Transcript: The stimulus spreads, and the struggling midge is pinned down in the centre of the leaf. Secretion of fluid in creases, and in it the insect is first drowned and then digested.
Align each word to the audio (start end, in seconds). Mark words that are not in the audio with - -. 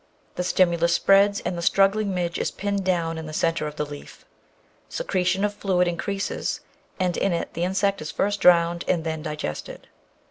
The 0.33 0.43
stimulus 0.43 0.95
spreads, 0.95 1.41
and 1.41 1.55
the 1.55 1.61
struggling 1.61 2.11
midge 2.11 2.39
is 2.39 2.49
pinned 2.49 2.83
down 2.83 3.19
in 3.19 3.27
the 3.27 3.33
centre 3.33 3.67
of 3.67 3.75
the 3.75 3.85
leaf. 3.85 4.25
Secretion 4.89 5.45
of 5.45 5.53
fluid 5.53 5.87
in 5.87 5.95
creases, 5.95 6.61
and 6.99 7.15
in 7.17 7.31
it 7.33 7.53
the 7.53 7.63
insect 7.63 8.01
is 8.01 8.09
first 8.09 8.39
drowned 8.41 8.83
and 8.87 9.03
then 9.03 9.21
digested. 9.21 9.89